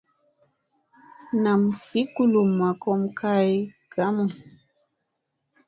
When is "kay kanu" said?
3.19-4.25